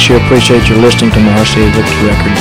[0.00, 2.40] Sure appreciate your listening to Marcia Victor Records.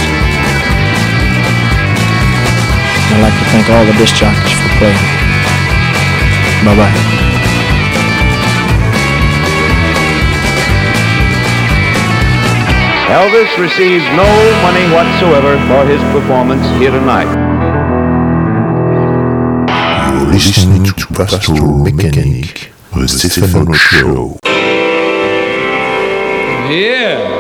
[3.11, 4.95] I'd like to thank all the disc jockeys for playing.
[6.63, 7.19] Bye bye.
[13.09, 14.29] Elvis receives no
[14.61, 17.27] money whatsoever for his performance here tonight.
[20.13, 24.37] You're listening to Pastoral Mechanic, the Stefano Show.
[26.69, 27.38] Yeah.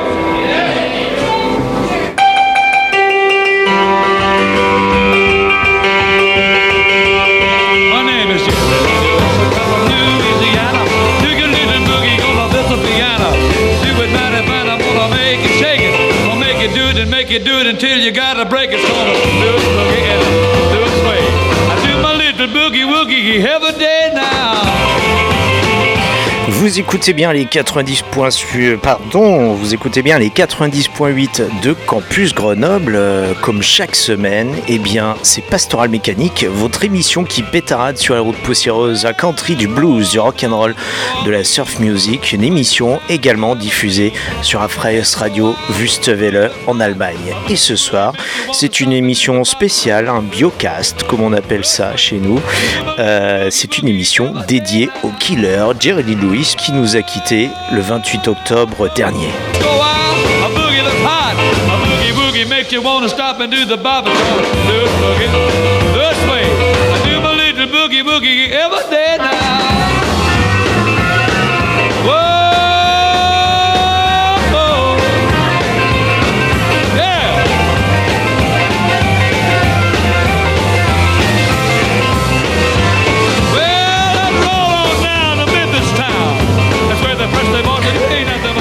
[26.69, 32.35] Vous écoutez bien les 90 points su- pardon, vous écoutez bien les 90.8 de Campus
[32.35, 34.53] Grenoble euh, comme chaque semaine.
[34.67, 39.55] Eh bien, c'est Pastoral Mécanique, votre émission qui pétarade sur la route poussiéreuse à country
[39.55, 40.75] du blues, du rock and roll,
[41.25, 44.13] de la surf music, une émission également diffusée
[44.43, 47.33] sur Afreies Radio Wüstewelle en Allemagne.
[47.49, 48.13] Et ce soir,
[48.53, 52.39] c'est une émission spéciale, un biocast comme on appelle ça chez nous.
[52.99, 58.27] Euh, c'est une émission dédiée au killer Jerry Lewis qui nous a quittés le 28
[58.27, 59.29] octobre dernier.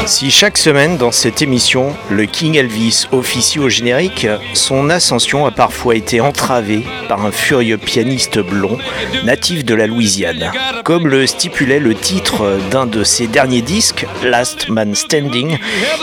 [0.08, 5.50] Si chaque semaine dans cette émission, le King Elvis officie au générique, son ascension a
[5.50, 8.78] parfois été entravée par un furieux pianiste blond
[9.24, 10.50] natif de la Louisiane.
[10.82, 15.58] Comme le stipulait le titre d'un de ses derniers disques, Last Man Standing,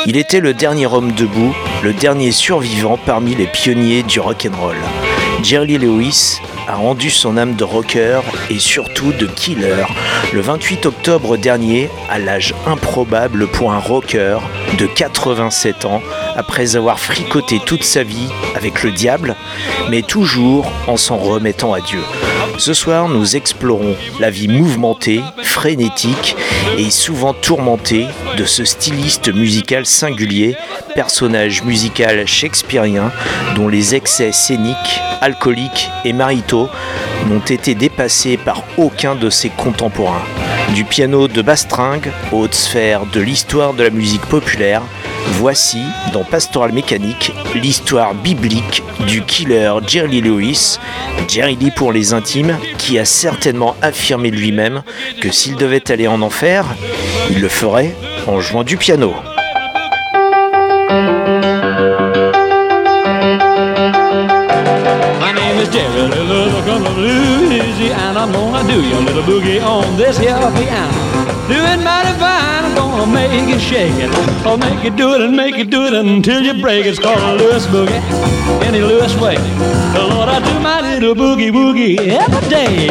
[0.06, 4.62] il était le dernier homme debout, le dernier survivant parmi les pionniers du rock and
[4.62, 4.78] roll.
[5.42, 6.38] Jerry Lewis
[6.68, 9.86] a rendu son âme de rocker et surtout de killer
[10.34, 14.40] le 28 octobre dernier à l'âge improbable pour un rocker
[14.78, 16.02] de 87 ans
[16.36, 19.36] après avoir fricoté toute sa vie avec le diable
[19.90, 22.02] mais toujours en s'en remettant à Dieu.
[22.58, 26.36] Ce soir, nous explorons la vie mouvementée, frénétique
[26.78, 28.08] et souvent tourmentée
[28.38, 30.56] de ce styliste musical singulier,
[30.94, 33.12] personnage musical shakespearien
[33.56, 36.70] dont les excès scéniques, alcooliques et maritaux
[37.28, 40.24] n'ont été dépassés par aucun de ses contemporains.
[40.74, 44.82] Du piano de Bastringue aux hautes sphères de l'histoire de la musique populaire,
[45.28, 45.82] voici,
[46.12, 50.80] dans Pastoral Mécanique, l'histoire biblique du killer Jerry Lewis,
[51.30, 54.84] Jerry Lee pour les intimes, qui a certainement affirmé lui-même
[55.22, 56.66] que s'il devait aller en enfer,
[57.30, 57.96] il le ferait
[58.28, 59.14] en jouant du piano.
[68.36, 70.92] Gonna do your little boogie on this here piano.
[71.48, 74.10] Do it mighty fine, I'm gonna make it shake it.
[74.46, 76.90] I'll make it do it and make it do it until you break it.
[76.90, 78.02] It's called a Lewis boogie,
[78.64, 79.38] any Lewis way.
[79.96, 82.90] Lord, I do my little boogie woogie every day.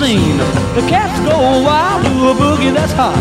[0.00, 0.38] Scene.
[0.78, 1.36] The cats go
[1.68, 3.20] wild to a boogie that's hot.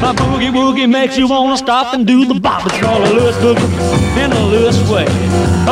[0.00, 2.64] My boogie woogie makes you wanna stop and do the bop.
[2.66, 3.70] It's called a Lewis boogie
[4.22, 5.06] in a Lewis way.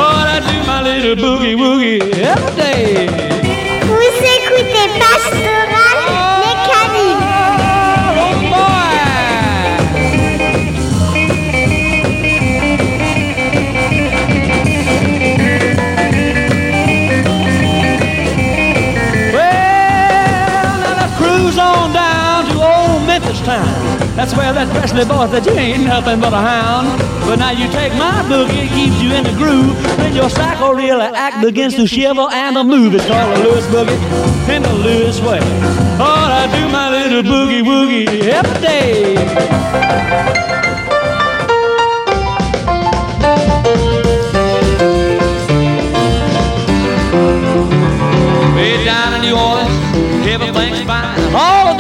[0.03, 2.01] Oh, I do my little boogie woogie
[2.33, 3.07] every day.
[3.89, 5.58] Vous écoutez Pastoral
[24.99, 26.99] that Presley boy said you ain't nothing but a hound.
[27.27, 29.77] But now you take my boogie, it keeps you in the groove.
[29.97, 32.95] Then your psycho really act begins to shiver and to move.
[32.95, 33.99] It's called a Lewis boogie
[34.49, 35.41] in the Lewis way.
[36.01, 40.68] Oh, I do my little boogie woogie every day.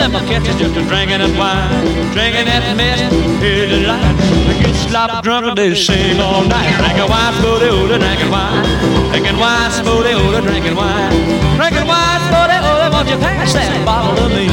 [0.09, 1.69] Them are just a drinking and wine,
[2.17, 2.97] drinking that mess.
[3.45, 4.17] Here's the light.
[4.49, 6.73] They get sloppy drunk and they sing all night.
[6.81, 8.65] Drinking wine, spooty, ooda, drinking wine.
[9.13, 11.13] Drinking wine, spooty, ooda, drinking wine.
[11.61, 14.49] Drinking wine, spooty, ooda, won't you pass that bottle to me?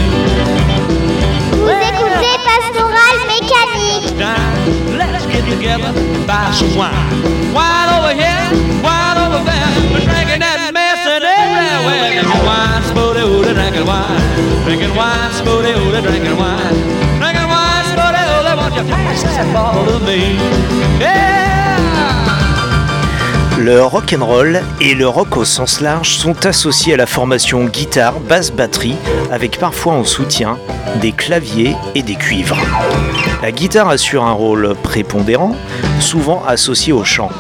[1.56, 4.12] Vous écoutez Pastoral Mécanique.
[4.92, 7.00] Let's get together and buy some wine.
[7.56, 8.44] Wine over here,
[8.84, 9.72] wine over there.
[9.88, 10.55] We're drinking that
[11.56, 12.22] mess and everywhere.
[12.22, 14.20] Drinking wine, spooty, ooda, drinking wine.
[14.66, 16.76] Drinking wine, spooty, ooda, drinking wine.
[17.20, 20.36] Drinking wine, spooty, ooda, won't you pass that bottle to me?
[21.00, 21.26] Yeah!
[23.58, 28.52] Le rock'n'roll et le rock au sens large sont associés à la formation guitare, basse,
[28.52, 28.98] batterie,
[29.32, 30.60] avec parfois en soutien
[31.02, 32.58] des claviers et des cuivres.
[33.42, 35.56] La guitare assure un rôle prépondérant,
[36.00, 37.32] souvent associé au chant.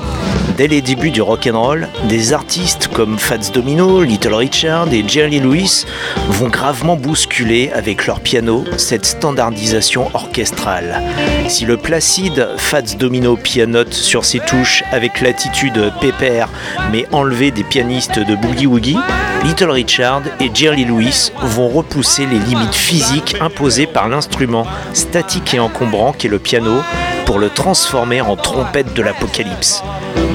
[0.57, 5.85] Dès les débuts du rock'n'roll, des artistes comme Fats Domino, Little Richard et Jerry Lewis
[6.29, 11.01] vont gravement bousculer avec leur piano cette standardisation orchestrale.
[11.49, 16.49] Si le placide Fats Domino pianote sur ses touches avec l'attitude pépère
[16.89, 18.97] mais enlevée des pianistes de Boogie Woogie,
[19.43, 25.59] Little Richard et Jerry Lewis vont repousser les limites physiques imposées par l'instrument statique et
[25.59, 26.81] encombrant qu'est le piano
[27.25, 29.83] pour le transformer en trompette de l'apocalypse.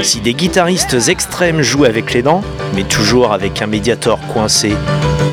[0.02, 2.42] Si des guitaristes extrêmes jouent avec les dents,
[2.74, 4.72] mais toujours avec un médiator coincé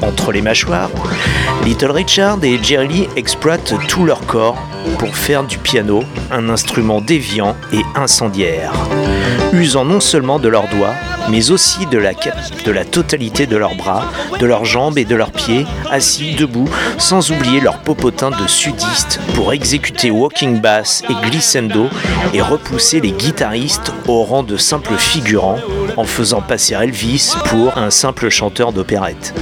[0.01, 0.89] entre les mâchoires,
[1.63, 4.57] Little Richard et Jerry Lee exploitent tout leur corps
[4.97, 8.73] pour faire du piano un instrument déviant et incendiaire,
[9.53, 10.93] usant non seulement de leurs doigts,
[11.29, 14.05] mais aussi de la, totalité de leurs bras,
[14.39, 19.19] de leurs jambes et de leurs pieds, assis, debout, sans oublier leur popotin de sudistes
[19.35, 21.89] pour exécuter walking bass et glissando
[22.33, 25.59] et repousser les guitaristes au rang de simples figurants
[25.97, 29.33] en faisant passer Elvis pour un simple chanteur d'opérette.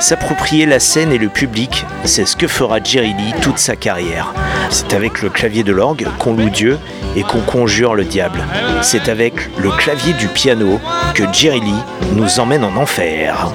[0.00, 4.34] S'approprier la scène et le public, c'est ce que fera Jerry Lee toute sa carrière.
[4.82, 6.78] C'est avec le clavier de l'orgue qu'on loue Dieu
[7.16, 8.44] et qu'on conjure le diable.
[8.82, 10.80] C'est avec le clavier du piano
[11.14, 11.82] que Jerry Lee
[12.14, 13.48] nous emmène en enfer.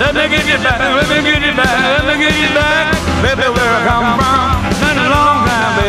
[0.00, 2.94] Let me you back, let me you back, let me you back.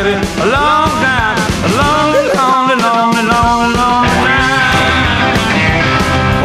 [0.06, 4.60] Baby, a long time, a long, long, long, long, long time.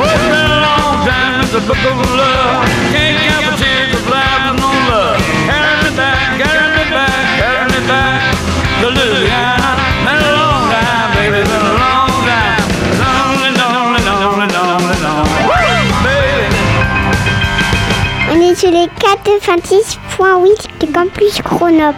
[0.00, 2.64] Well, it's a long time the book of love.
[2.92, 3.90] Can't count the tears
[18.56, 21.94] sur les 96.8 de Campus Chronop.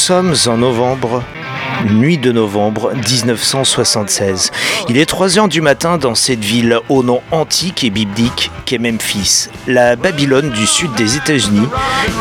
[0.00, 1.22] Sommes en novembre
[1.90, 4.50] nuit de novembre 1976.
[4.88, 8.78] Il est 3 heures du matin dans cette ville au nom antique et biblique qu'est
[8.78, 11.68] Memphis, la Babylone du sud des États-Unis,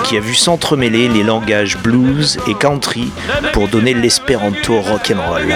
[0.03, 3.11] qui a vu s'entremêler les langages blues et country
[3.53, 5.55] pour donner l'espéranto rock'n'roll.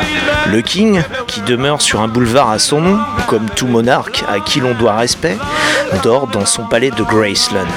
[0.51, 4.62] Le King, qui demeure sur un boulevard à son nom, comme tout monarque à qui
[4.62, 5.38] l'on doit respect,
[6.01, 7.67] dort dans son palais de Graceland.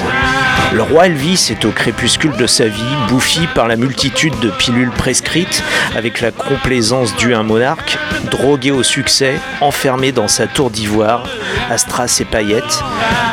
[0.72, 4.90] Le roi Elvis est au crépuscule de sa vie, bouffi par la multitude de pilules
[4.90, 5.62] prescrites,
[5.96, 7.98] avec la complaisance due à un monarque,
[8.30, 11.24] drogué au succès, enfermé dans sa tour d'ivoire,
[11.70, 12.82] à strass et paillettes,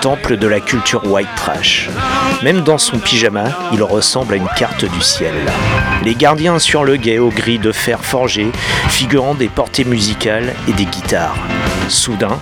[0.01, 1.89] temple de la culture white trash.
[2.43, 5.33] Même dans son pyjama, il ressemble à une carte du ciel.
[6.03, 8.51] Les gardiens sur le guet aux grilles de fer forgé,
[8.89, 11.35] figurant des portées musicales et des guitares.
[11.89, 12.39] Soudain,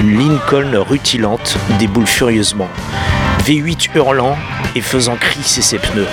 [0.00, 2.68] Lincoln rutilante déboule furieusement.
[3.44, 4.36] V8 hurlant
[4.74, 6.08] et faisant crisser ses pneus.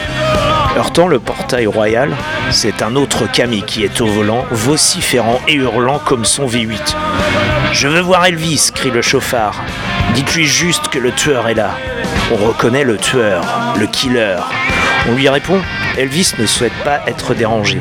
[0.78, 2.16] Heurtant le portail royal,
[2.52, 6.96] c'est un autre Camille qui est au volant, vociférant et hurlant comme son V8.
[7.74, 9.62] Je veux voir Elvis, crie le chauffard.
[10.14, 11.72] Dites-lui juste que le tueur est là.
[12.32, 13.44] On reconnaît le tueur,
[13.80, 14.38] le killer.
[15.10, 15.60] On lui répond
[16.00, 17.78] Elvis ne souhaite pas être dérangé.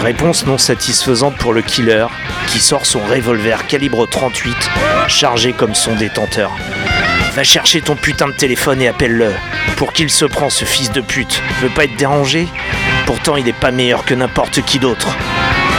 [0.00, 2.06] Réponse non satisfaisante pour le killer,
[2.46, 4.54] qui sort son revolver calibre 38,
[5.08, 6.52] chargé comme son détenteur.
[7.34, 9.32] Va chercher ton putain de téléphone et appelle-le.
[9.76, 12.46] Pour qui il se prend ce fils de pute Veut pas être dérangé?
[13.06, 15.08] Pourtant il est pas meilleur que n'importe qui d'autre.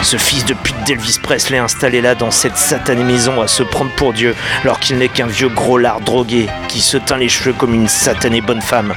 [0.01, 3.91] Ce fils de pute d'Elvis Presley installé là dans cette satanée maison à se prendre
[3.91, 7.53] pour Dieu alors qu'il n'est qu'un vieux gros lard drogué qui se teint les cheveux
[7.53, 8.93] comme une satanée bonne femme.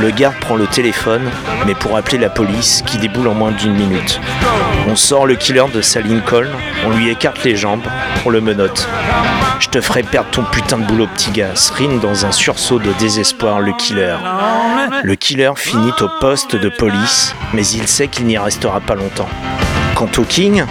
[0.00, 1.28] Le garde prend le téléphone,
[1.66, 4.20] mais pour appeler la police qui déboule en moins d'une minute.
[4.86, 6.46] On sort le killer de sa Lincoln,
[6.86, 7.86] on lui écarte les jambes,
[8.24, 8.88] on le menotte.
[9.58, 12.92] Je te ferai perdre ton putain de boulot, petit gars, rine dans un sursaut de
[12.92, 14.16] désespoir le killer.
[15.02, 19.28] Le killer finit au poste de police, mais il sait qu'il n'y restera pas longtemps.
[19.96, 20.64] Quant au King,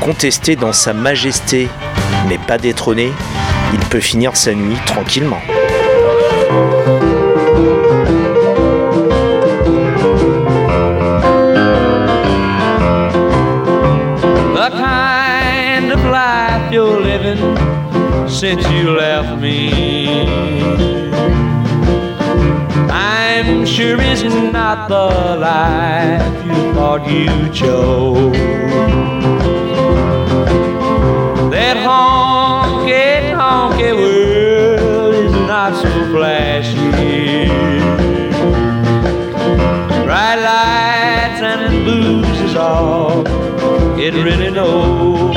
[0.00, 1.68] contesté dans sa majesté,
[2.28, 3.12] mais pas détrôné,
[3.72, 5.40] il peut finir sa nuit tranquillement.
[18.42, 20.26] Since you left me.
[22.90, 27.28] I'm sure it's not the life you thought you
[27.60, 28.32] chose.
[31.52, 37.46] That honky tonky world is not so flashy.
[40.04, 43.24] Bright lights and blues is all
[44.00, 45.31] it really knows.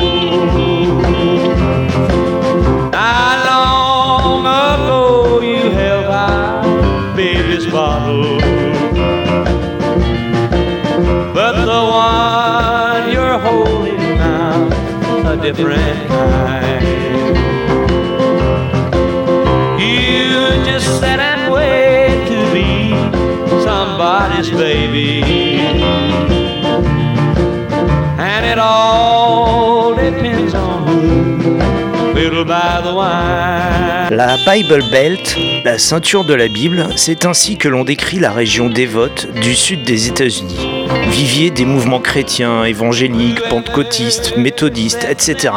[34.10, 38.68] La Bible Belt, la ceinture de la Bible, c'est ainsi que l'on décrit la région
[38.68, 40.75] dévote du sud des États-Unis.
[41.10, 45.54] Vivier des mouvements chrétiens, évangéliques, pentecôtistes, méthodistes, etc.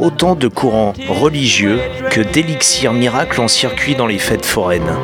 [0.00, 4.94] Autant de courants religieux que d'élixirs miracles en circuit dans les fêtes foraines.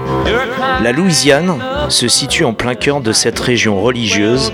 [0.83, 4.53] La Louisiane se situe en plein cœur de cette région religieuse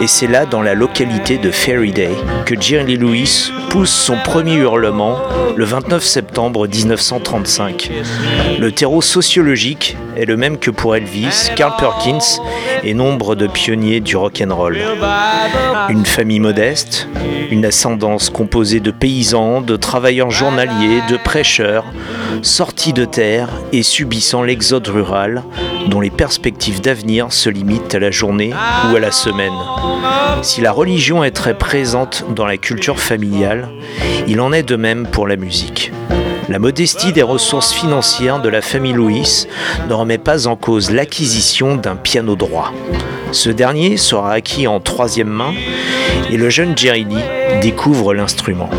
[0.00, 2.12] et c'est là, dans la localité de Fairy Day,
[2.44, 5.18] que Jerry Lewis pousse son premier hurlement
[5.56, 7.90] le 29 septembre 1935.
[8.58, 12.40] Le terreau sociologique est le même que pour Elvis, Carl Perkins
[12.86, 14.78] et nombre de pionniers du rock'n'roll.
[15.88, 17.08] Une famille modeste,
[17.50, 21.84] une ascendance composée de paysans, de travailleurs journaliers, de prêcheurs,
[22.42, 25.42] sortis de terre et subissant l'exode rural,
[25.88, 29.52] dont les perspectives d'avenir se limitent à la journée ou à la semaine.
[30.42, 33.68] Si la religion est très présente dans la culture familiale,
[34.28, 35.92] il en est de même pour la musique.
[36.48, 39.46] La modestie des ressources financières de la famille Louis
[39.88, 42.72] ne remet pas en cause l'acquisition d'un piano droit.
[43.32, 45.52] Ce dernier sera acquis en troisième main
[46.30, 48.70] et le jeune Jerry Lee découvre l'instrument.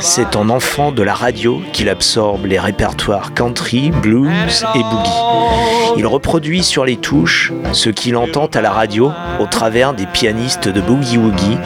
[0.00, 5.96] C'est en enfant de la radio qu'il absorbe les répertoires country, blues et boogie.
[5.96, 10.68] Il reproduit sur les touches ce qu'il entend à la radio au travers des pianistes
[10.68, 11.58] de boogie woogie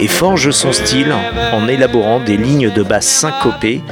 [0.00, 1.14] et forge son style
[1.52, 3.82] en élaborant des lignes de basse syncopées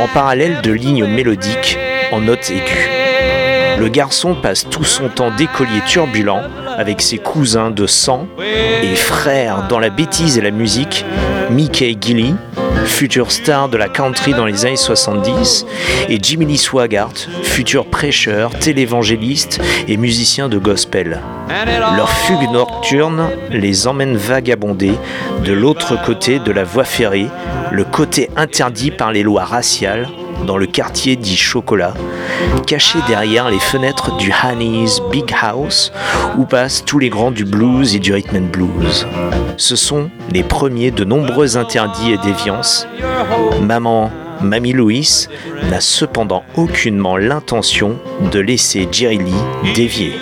[0.00, 1.78] en parallèle de lignes mélodiques
[2.12, 2.88] en notes aiguës.
[3.78, 6.42] Le garçon passe tout son temps d'écolier turbulent
[6.76, 8.26] avec ses cousins de sang
[8.82, 11.04] et frères dans la bêtise et la musique,
[11.50, 12.34] Mickey Gilly,
[12.84, 15.66] futur star de la country dans les années 70,
[16.08, 21.20] et Jimmy Lee Swaggart, futur prêcheur, télévangéliste et musicien de gospel.
[21.96, 24.92] Leur fugue nocturne les emmène vagabonder
[25.44, 27.28] de l'autre côté de la voie ferrée,
[27.70, 30.08] le côté interdit par les lois raciales,
[30.46, 31.94] dans le quartier dit Chocolat,
[32.66, 35.92] caché derrière les fenêtres du Honey's Big House,
[36.38, 39.06] où passent tous les grands du blues et du rhythm blues.
[39.56, 42.86] Ce sont les premiers de nombreux interdits et déviances.
[43.60, 44.10] Maman,
[44.40, 45.28] Mamie Louise,
[45.70, 47.98] n'a cependant aucunement l'intention
[48.32, 50.12] de laisser Jerry Lee dévier.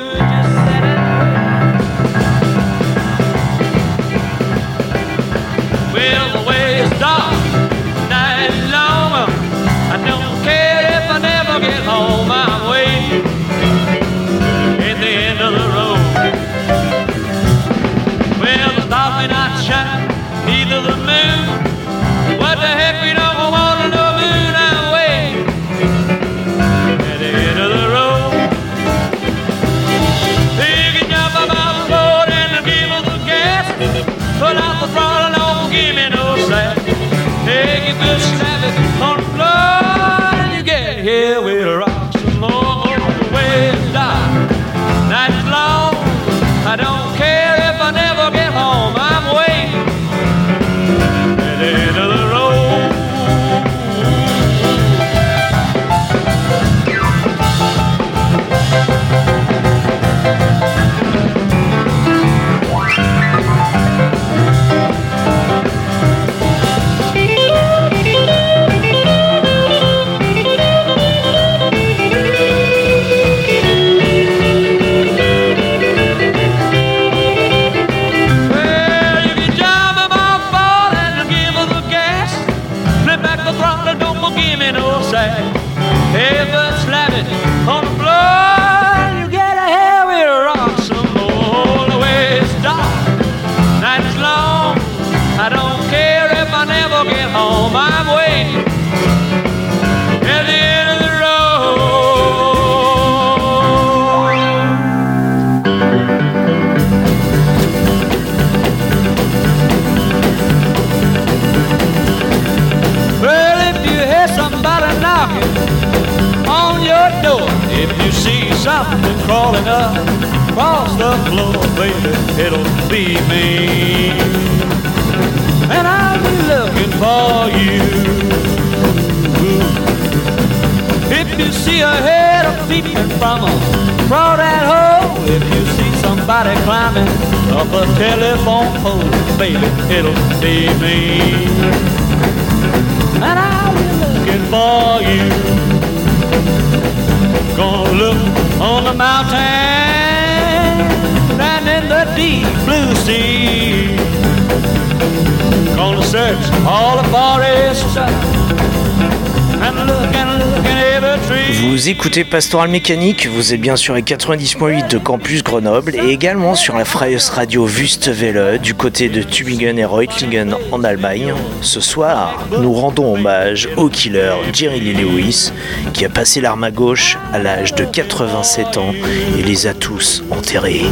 [162.00, 166.74] Écoutez Pastoral Mécanique, vous êtes bien sur les 90.8 de Campus Grenoble et également sur
[166.74, 171.34] la Freies Radio Wüstewelle du côté de Tübingen et Reutlingen en Allemagne.
[171.60, 175.52] Ce soir, nous rendons hommage au killer Jerry Lee Lewis
[175.92, 178.94] qui a passé l'arme à gauche à l'âge de 87 ans
[179.38, 180.86] et les a tous enterrés.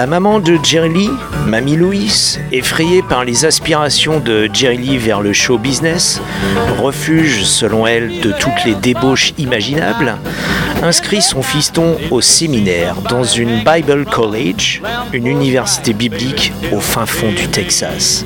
[0.00, 1.10] La maman de Jerry Lee,
[1.46, 6.22] Mamie Louise, effrayée par les aspirations de Jerry Lee vers le show business,
[6.78, 10.16] refuge selon elle de toutes les débauches imaginables,
[10.82, 17.30] inscrit son fiston au séminaire dans une Bible College, une université biblique au fin fond
[17.32, 18.24] du Texas.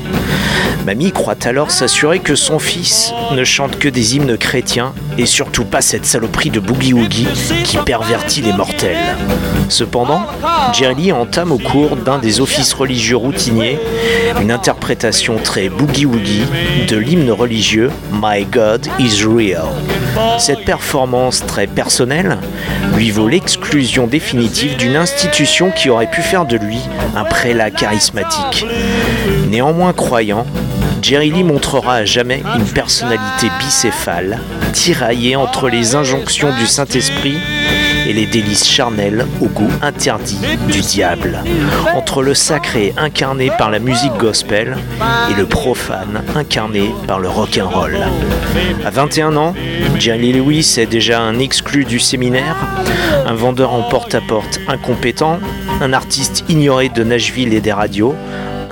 [0.87, 5.65] Mamie croit alors s'assurer que son fils ne chante que des hymnes chrétiens et surtout
[5.65, 7.27] pas cette saloperie de boogie-woogie
[7.65, 9.17] qui pervertit les mortels.
[9.69, 10.23] Cependant,
[10.75, 13.79] Jerry entame au cours d'un des offices religieux routiniers
[14.41, 16.45] une interprétation très boogie-woogie
[16.89, 19.69] de l'hymne religieux My God is Real.
[20.39, 22.39] Cette performance très personnelle
[22.95, 26.79] lui vaut l'exclusion définitive d'une institution qui aurait pu faire de lui
[27.17, 28.67] un prélat charismatique.
[29.49, 30.47] Néanmoins croyant,
[31.03, 34.41] Jerry Lee montrera à jamais une personnalité bicéphale,
[34.73, 37.37] tiraillée entre les injonctions du Saint-Esprit
[38.07, 40.39] et les délices charnelles au goût interdit
[40.71, 41.39] du diable.
[41.95, 44.77] Entre le sacré incarné par la musique gospel
[45.31, 47.99] et le profane incarné par le rock'n'roll.
[48.85, 49.55] À 21 ans,
[49.99, 52.57] Jerry Lewis est déjà un exclu du séminaire,
[53.27, 55.39] un vendeur en porte-à-porte incompétent,
[55.81, 58.15] un artiste ignoré de Nashville et des radios,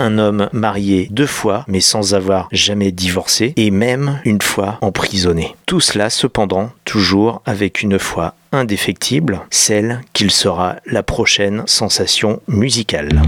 [0.03, 5.55] un homme marié deux fois mais sans avoir jamais divorcé et même une fois emprisonné.
[5.67, 13.23] Tout cela cependant toujours avec une foi indéfectible, celle qu'il sera la prochaine sensation musicale.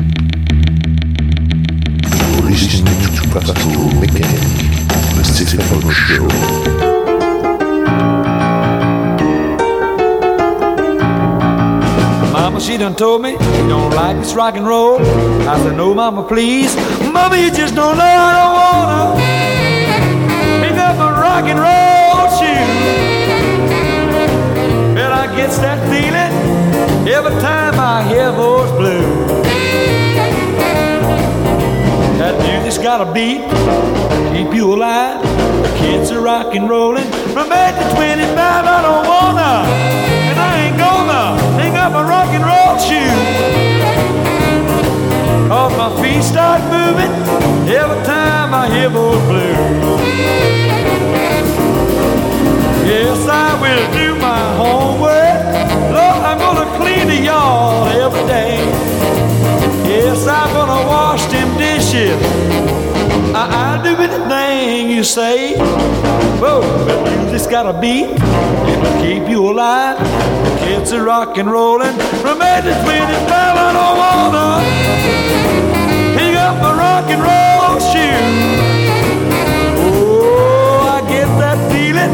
[12.74, 14.98] She done told me you don't like this rock and roll.
[15.48, 16.74] I said, no, mama, please.
[17.12, 19.14] Mama, you just don't know I don't wanna
[20.66, 22.66] pick up a rock and roll shoe.
[24.92, 26.32] But I gets that feeling
[27.06, 29.30] every time I hear those blues.
[32.18, 33.42] That music's got a beat,
[34.34, 35.22] keep you alive.
[35.62, 38.36] The kids are rock and rolling from 8 to 25.
[38.36, 39.62] I don't wanna,
[40.28, 41.53] and I ain't gonna
[41.84, 43.12] up a rock and roll shoe.
[45.48, 47.12] Cause my feet start moving
[47.68, 50.00] every time I hear those blues.
[52.88, 55.40] Yes, I will do my homework.
[55.96, 58.56] Lord, I'm gonna clean the yard every day.
[59.86, 62.16] Yes, I'm gonna wash them dishes.
[63.36, 64.33] I, I'll do anything
[64.94, 65.56] you say.
[66.38, 68.10] Whoa, but you just got a beat.
[68.10, 69.98] It'll keep you alive.
[69.98, 73.28] The kids are rock and rolling 8 to 25.
[73.66, 74.46] I don't wanna
[76.16, 78.22] pick up a rock and roll shoe.
[79.82, 82.12] Oh, I get that feeling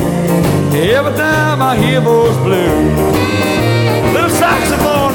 [0.96, 4.14] every time I hear those blues.
[4.14, 5.09] Little saxophone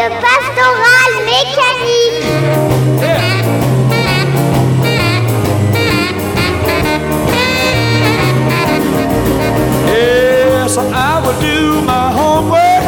[0.00, 3.30] de pastoral mécanique.
[9.86, 12.84] Yes, I will do my homework.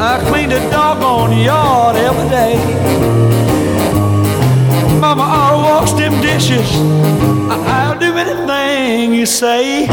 [0.00, 2.56] I clean the doggone yard every day.
[5.00, 6.68] Mama, I'll wash them dishes.
[7.50, 9.86] I- I'll do anything you say.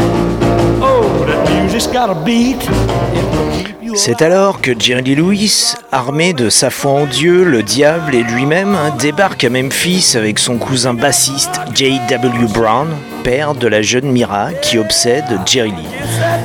[0.80, 2.62] Oh, that music's got a beat.
[3.96, 8.22] C'est alors que Jerry Lee Lewis, armé de sa foi en Dieu, le diable et
[8.22, 12.46] lui-même, hein, débarque à Memphis avec son cousin bassiste J.W.
[12.52, 12.88] Brown,
[13.24, 15.88] père de la jeune Mira qui obsède Jerry Lee.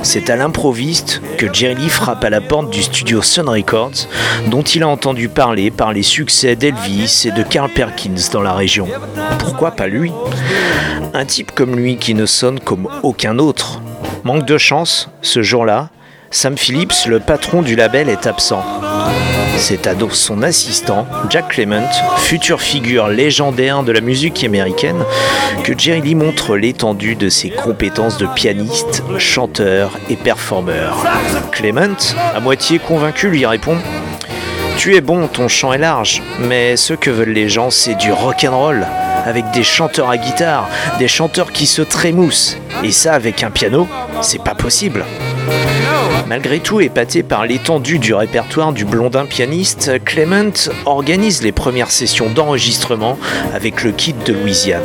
[0.02, 4.08] C'est à l'improviste que Jerry Lee frappe à la porte du studio Sun Records,
[4.48, 8.54] dont il a entendu parler par les succès d'Elvis et de Carl Perkins dans la
[8.54, 8.88] région.
[9.40, 10.14] Pourquoi pas lui?
[11.14, 13.82] Un type comme lui qui ne sonne comme aucun autre.
[14.24, 15.90] Manque de chance, ce jour-là,
[16.34, 18.64] Sam Phillips, le patron du label, est absent.
[19.58, 21.90] C'est à son assistant, Jack Clement,
[22.20, 25.04] future figure légendaire de la musique américaine,
[25.66, 31.06] que Jerry Lee montre l'étendue de ses compétences de pianiste, chanteur et performeur.
[31.52, 31.98] Clement,
[32.34, 33.78] à moitié convaincu, lui répond
[34.78, 38.12] Tu es bon, ton chant est large, mais ce que veulent les gens, c'est du
[38.14, 38.88] rock'n'roll,
[39.26, 42.58] avec des chanteurs à guitare, des chanteurs qui se trémoussent.
[42.84, 43.88] Et ça, avec un piano,
[44.22, 45.06] c'est pas possible.
[46.28, 52.30] Malgré tout, épaté par l'étendue du répertoire du blondin pianiste, Clement organise les premières sessions
[52.30, 53.18] d'enregistrement
[53.54, 54.82] avec le kit de Louisiane.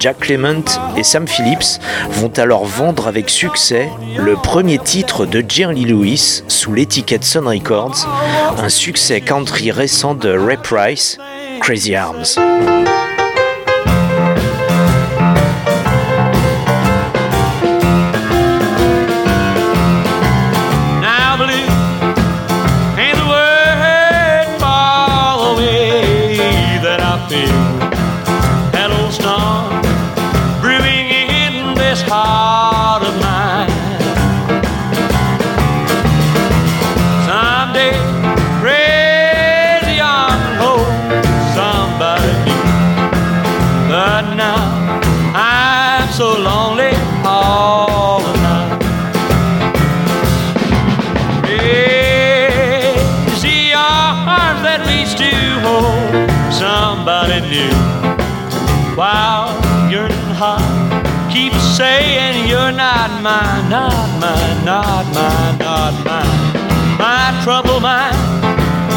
[0.00, 0.64] Jack Clement
[0.96, 6.74] et Sam Phillips vont alors vendre avec succès le premier titre de Jerry Lewis sous
[6.74, 8.06] l'étiquette Sun Records,
[8.58, 11.16] un succès country récent de Ray Price,
[11.60, 12.36] Crazy Arms.
[58.96, 59.52] While
[59.90, 60.64] yearning heart
[61.30, 66.96] keeps saying you're not mine, not mine, not mine, not mine.
[66.96, 68.16] My troubled mind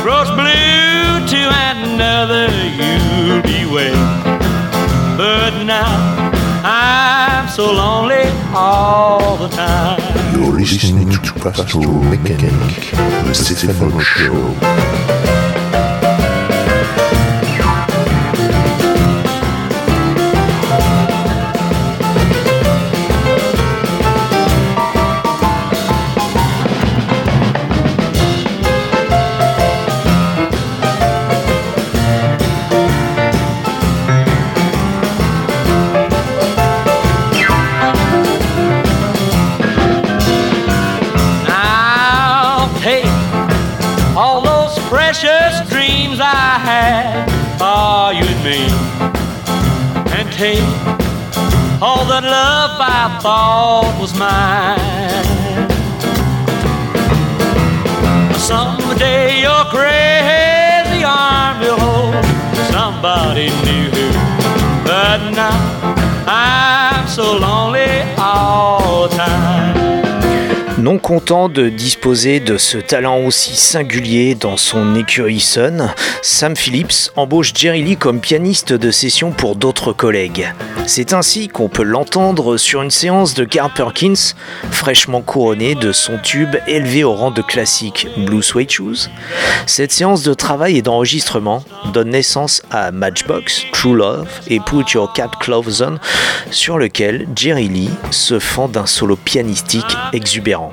[0.01, 2.47] grows blue to another,
[2.79, 4.09] you'll be waiting.
[5.17, 5.91] But now
[6.63, 8.23] I'm so lonely
[8.55, 9.99] all the time.
[10.33, 12.53] You're listening to Pastoral Mechanic,
[13.27, 14.55] the Stefano Show.
[14.62, 15.38] I'll
[51.81, 55.69] all that love I thought was mine.
[58.37, 62.25] Someday your crazy arm will hold
[62.71, 63.89] somebody new,
[64.83, 65.57] but now
[66.27, 70.09] I'm so lonely all the time.
[70.79, 77.11] Non content de disposer de ce talent aussi singulier dans son écurie Sun, Sam Phillips
[77.17, 80.53] embauche Jerry Lee comme pianiste de session pour d'autres collègues.
[80.87, 84.33] C'est ainsi qu'on peut l'entendre sur une séance de Carl Perkins,
[84.71, 89.09] fraîchement couronné de son tube élevé au rang de classique Blue Suede Shoes.
[89.65, 91.63] Cette séance de travail et d'enregistrement
[91.93, 95.97] donne naissance à Matchbox, True Love et Put Your Cat Clothes On,
[96.51, 100.68] sur lequel Jerry Lee se fend d'un solo pianistique exubérant.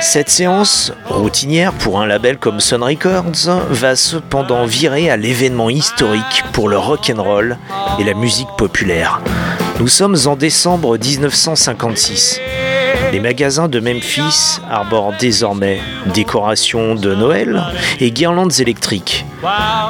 [0.00, 6.44] Cette séance, routinière pour un label comme Sun Records, va cependant virer à l'événement historique
[6.52, 7.58] pour le rock and roll
[7.98, 9.20] et la musique populaire.
[9.80, 12.40] Nous sommes en décembre 1956.
[13.12, 15.80] Les magasins de Memphis arborent désormais
[16.14, 17.62] décorations de Noël
[18.00, 19.24] et guirlandes électriques.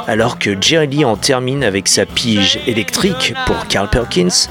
[0.07, 4.47] Alors que Jerry Lee en termine avec sa pige électrique pour Carl Perkins,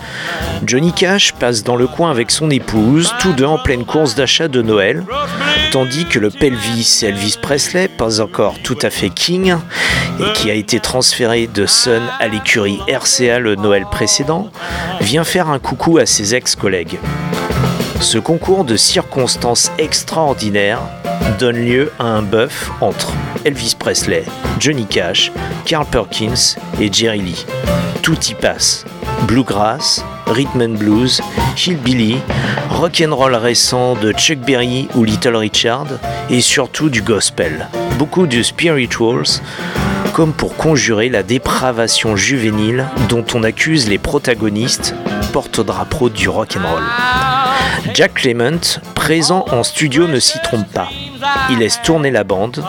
[0.65, 4.49] Johnny Cash passe dans le coin avec son épouse, tous deux en pleine course d'achat
[4.49, 5.05] de Noël,
[5.71, 9.57] tandis que le pelvis Elvis Presley, pas encore tout à fait king,
[10.21, 14.51] et qui a été transféré de Sun à l'écurie RCA le Noël précédent,
[15.01, 16.99] vient faire un coucou à ses ex-collègues.
[18.01, 20.83] Ce concours de circonstances extraordinaires
[21.39, 23.13] donne lieu à un bœuf entre
[23.45, 24.25] Elvis Presley,
[24.61, 25.33] Johnny Cash,
[25.65, 27.47] Carl Perkins et Jerry Lee.
[28.03, 28.85] Tout y passe.
[29.27, 31.21] Bluegrass, rhythm and blues,
[31.57, 32.19] hillbilly,
[32.71, 35.89] rock'n'roll récent de Chuck Berry ou Little Richard
[36.31, 37.69] et surtout du gospel.
[37.99, 39.41] Beaucoup de spirituals
[40.15, 44.95] comme pour conjurer la dépravation juvénile dont on accuse les protagonistes
[45.33, 47.38] porte-drapeau du rock'n'roll.
[47.95, 50.89] Jack Clement, présent en studio, ne s'y trompe pas.
[51.51, 52.63] Il laisse tourner la bande.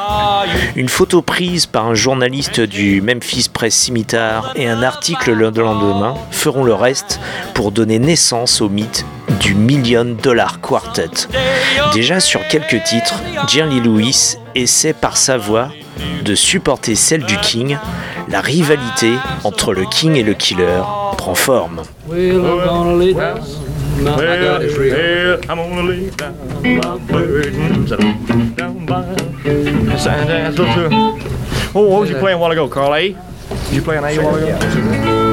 [0.75, 6.15] Une photo prise par un journaliste du Memphis Press Scimitar et un article le lendemain
[6.31, 7.19] feront le reste
[7.53, 9.05] pour donner naissance au mythe
[9.39, 11.27] du Million Dollar Quartet.
[11.93, 15.69] Déjà sur quelques titres, Jerry Lewis essaie par sa voix
[16.23, 17.77] de supporter celle du King.
[18.29, 20.81] La rivalité entre le King et le Killer
[21.17, 21.83] prend forme.
[23.99, 24.15] I'm gonna lay down.
[24.15, 24.77] My, my God is.
[24.77, 27.89] Well, I'm gonna lay down my burdens
[28.55, 29.15] down by
[29.97, 30.55] San.
[31.75, 32.95] Oh, what was you playing a while ago, Carl?
[32.95, 33.09] A?
[33.09, 34.47] Did you play an A a while ago?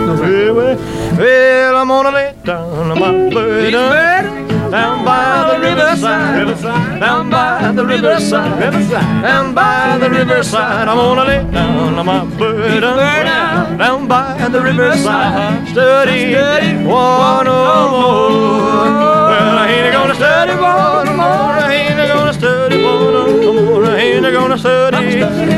[0.07, 0.77] Well, well,
[1.17, 8.61] well, I'm gonna lay down my burdens down by the riverside, down by the riverside,
[9.23, 10.89] down by the riverside.
[10.89, 12.81] I'm gonna lay down my burden
[13.79, 16.33] down by the riverside, study
[16.85, 18.67] one no more.
[19.31, 21.25] Well, I ain't gonna study one no more.
[21.25, 23.85] I ain't gonna study one no more.
[23.85, 25.56] I ain't gonna study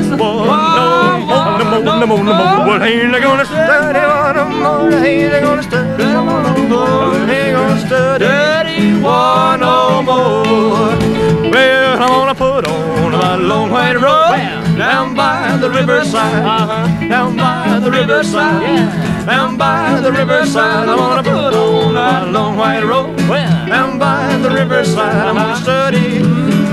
[2.00, 2.24] no more.
[2.24, 2.66] No more.
[2.66, 4.92] Well, I ain't gonna study no more.
[4.92, 6.86] I ain't gonna study no more.
[7.14, 11.50] I ain't gonna study one no more.
[11.50, 17.08] Well, I'm gonna put on my long white robe down by the riverside, uh-huh.
[17.08, 19.24] down by the riverside, yeah.
[19.26, 20.88] down by the riverside.
[20.88, 23.66] I'm gonna put on my long white robe well.
[23.66, 25.16] down by the riverside.
[25.16, 26.22] I'm gonna study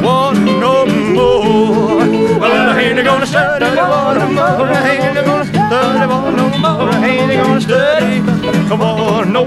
[0.06, 0.25] one
[2.98, 4.68] ain't gonna study one no more.
[4.68, 6.90] I ain't gonna study one no more.
[6.92, 9.26] I ain't gonna study one no more.
[9.26, 9.46] No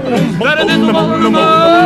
[0.79, 1.41] more.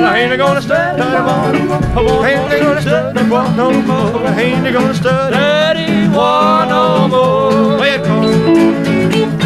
[0.06, 2.26] I ain't gonna study one no more.
[2.26, 4.28] I ain't gonna study one no more.
[4.28, 7.86] I ain't gonna study one no more.
[7.86, 9.43] It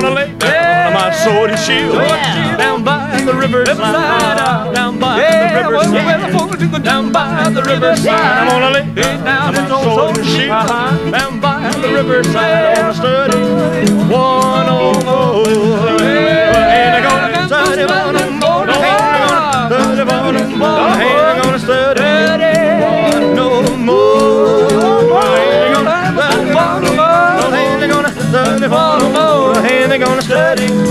[0.00, 0.40] goes.
[0.92, 1.94] my sword and shield.
[2.58, 8.08] Down by the riverside, down by the riverside, down by the riverside.
[8.08, 11.12] I'm gonna lay down my sword and shield.
[11.12, 16.00] Down by the riverside, I'm gonna study one on more.
[16.00, 18.49] Ain't I gonna study one
[30.50, 30.89] letting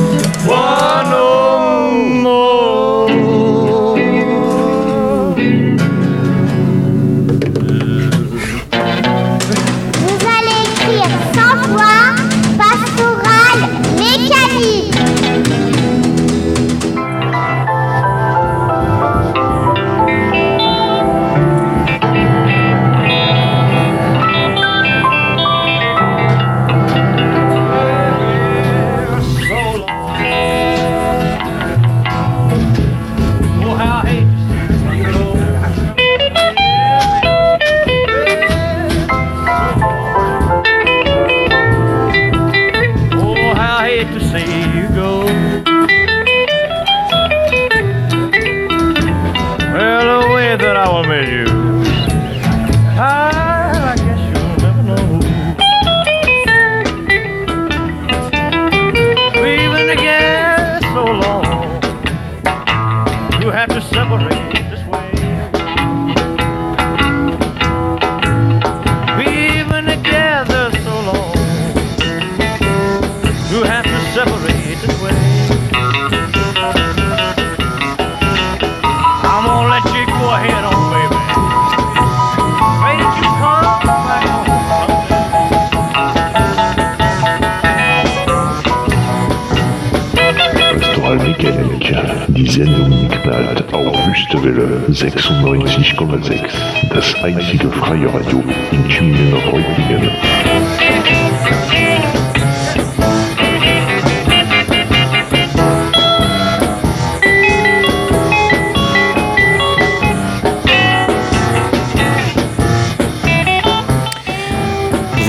[94.19, 96.51] Wüstewelle 96,6,
[96.93, 100.11] das einzige freie Radio in Tübingen und Reutlingen.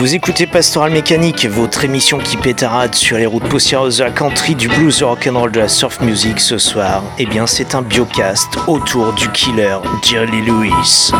[0.00, 4.54] Vous écoutez Pastoral Mécanique, votre émission qui pétarade sur les routes poussiéreuses de la country,
[4.54, 7.02] du blues, du rock'n'roll, de la surf music ce soir.
[7.18, 11.12] Eh bien, c'est un biocast autour du killer Jerry Lewis.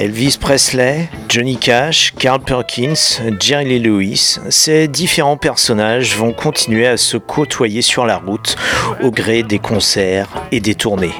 [0.00, 6.96] Elvis Presley, Johnny Cash, Carl Perkins, Jerry Lee Lewis, ces différents personnages vont continuer à
[6.96, 8.56] se côtoyer sur la route
[9.02, 11.12] au gré des concerts et des tournées.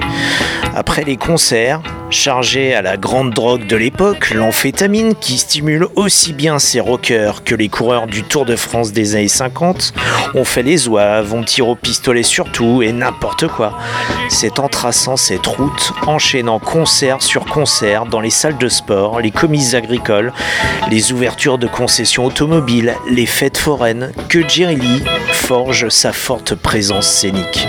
[0.73, 6.59] Après les concerts, chargés à la grande drogue de l'époque, l'amphétamine qui stimule aussi bien
[6.59, 9.93] ces rockers que les coureurs du Tour de France des années 50,
[10.33, 13.77] ont fait les oives, ont tiré au pistolet surtout et n'importe quoi.
[14.29, 19.31] C'est en traçant cette route, enchaînant concert sur concert dans les salles de sport, les
[19.31, 20.31] comices agricoles,
[20.89, 27.07] les ouvertures de concessions automobiles, les fêtes foraines, que Jerry Lee forge sa forte présence
[27.07, 27.67] scénique.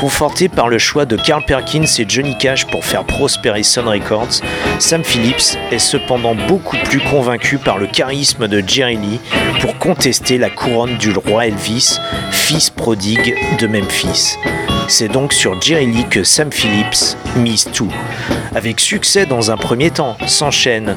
[0.00, 4.40] Conforté par le choix de Carl Perkins et Johnny Cash pour faire prospérer Sun Records,
[4.78, 9.20] Sam Phillips est cependant beaucoup plus convaincu par le charisme de Jerry Lee
[9.60, 11.98] pour contester la couronne du roi Elvis,
[12.30, 14.38] fils prodigue de Memphis.
[14.88, 17.92] C'est donc sur Jerry Lee que Sam Phillips mise tout.
[18.54, 20.96] Avec succès dans un premier temps, s'enchaînent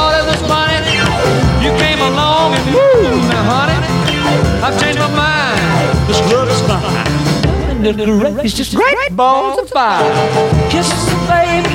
[2.01, 3.77] came along and woo, now honey,
[4.65, 5.61] I've changed my mind.
[6.07, 7.83] This love is fine.
[7.83, 10.05] Goodness gracious, great balls of fire.
[10.69, 11.73] Kisses, baby.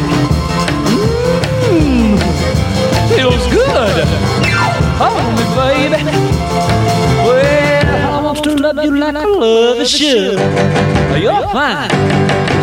[1.63, 2.19] Mmm,
[3.15, 3.97] feels good.
[5.01, 6.01] Hold me, baby.
[7.27, 10.39] Well, I want to love you like I love a should.
[11.23, 11.91] You're fine,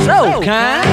[0.08, 0.88] so kind.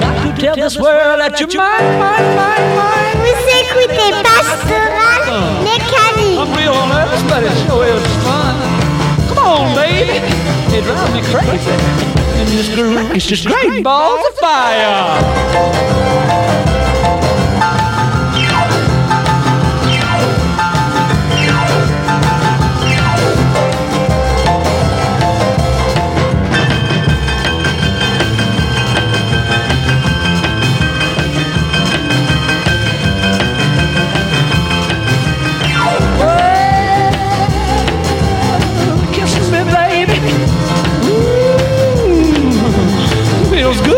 [0.00, 3.04] Got to tell this world that you're mine, mine, mine, mine.
[3.24, 4.83] Vous écoutez Pastoral
[6.52, 8.54] Real nervous, but it sure is fun.
[9.28, 10.18] Come on, baby.
[10.76, 11.70] It drives me crazy.
[12.38, 16.04] And this groove is just great balls of fire.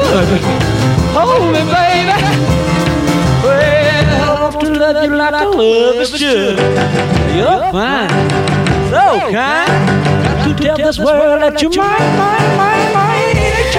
[1.16, 2.16] Hold me, baby.
[3.42, 6.58] Well, I love to love you like I love is should.
[7.36, 8.10] You're fine,
[8.90, 9.72] so kind.
[10.44, 12.65] To tell this world that you're mine, mine, mine.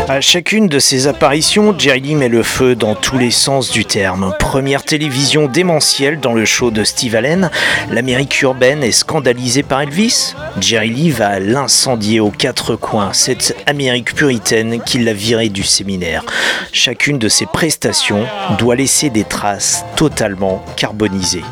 [0.10, 3.84] À chacune de ses apparitions, Jerry Lee met le feu dans tous les sens du
[3.84, 4.34] terme.
[4.40, 7.52] Première télévision démentielle dans le show de Steve Allen,
[7.92, 10.34] l'Amérique urbaine est scandalisée par Elvis.
[10.62, 16.24] Jerry Lee va l'incendier aux quatre coins, cette Amérique puritaine qui l'a viré du séminaire.
[16.72, 18.26] Chacune de ses prestations
[18.58, 21.44] doit laisser des traces totalement carbonisées.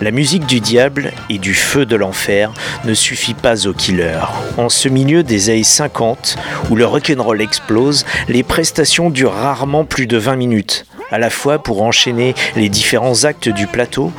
[0.00, 2.52] La musique du diable et du feu de l'enfer
[2.84, 4.20] ne suffit pas au killer.
[4.56, 6.36] En ce milieu des années 50,
[6.70, 11.58] où le rock'n'roll explose, les prestations durent rarement plus de 20 minutes à la fois
[11.58, 14.12] pour enchaîner les différents actes du plateau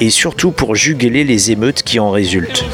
[0.00, 2.64] et surtout pour juguler les émeutes qui en résultent.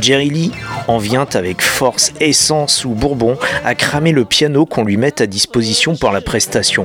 [0.00, 0.52] Jerry Lee
[0.88, 5.26] en vient avec force, essence ou bourbon à cramer le piano qu'on lui met à
[5.26, 6.84] disposition pour la prestation.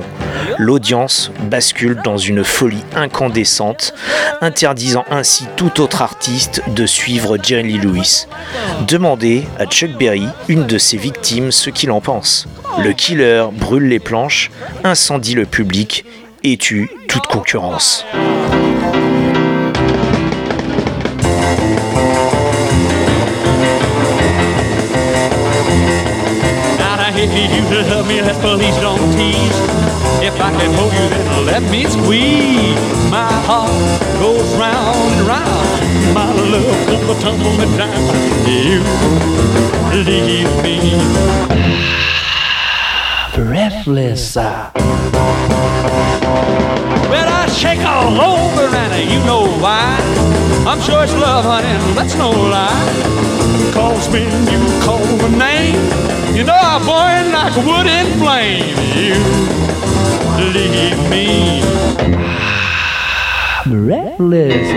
[0.58, 3.94] L'audience bascule dans une folie incandescente,
[4.40, 8.26] interdisant ainsi tout autre artiste de suivre Jerry Lee Lewis.
[8.86, 12.46] Demandez à Chuck Berry, une de ses victimes, ce qu'il en pense.
[12.82, 14.50] Le killer brûle les planches,
[14.84, 16.04] incendie le public
[16.44, 18.04] et tue toute concurrence.
[27.18, 29.58] You to love me, let's please don't tease.
[30.22, 32.78] If I can hold you, then let me squeeze.
[33.10, 33.70] My heart
[34.20, 36.14] goes round and round.
[36.14, 38.02] My love comes tumbling down.
[38.46, 38.82] You
[40.04, 41.87] leave me
[43.34, 44.36] breathless.
[44.36, 44.74] Well,
[47.14, 49.98] I shake all over, and you know why.
[50.66, 53.72] I'm sure it's love, honey, that's no lie.
[53.72, 55.76] Cause when you call my name,
[56.36, 58.76] you know I burn like wood in flame.
[58.94, 59.16] You
[60.52, 61.62] leave me
[63.66, 64.68] breathless.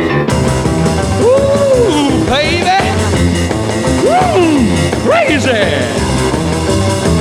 [1.22, 2.80] Ooh, baby.
[4.08, 4.66] Ooh,
[5.04, 6.01] crazy.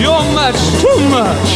[0.00, 1.50] You're much too much.